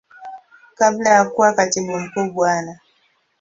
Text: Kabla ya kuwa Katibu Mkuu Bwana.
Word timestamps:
Kabla 0.75 1.09
ya 1.09 1.25
kuwa 1.25 1.53
Katibu 1.53 1.99
Mkuu 1.99 2.31
Bwana. 2.31 2.79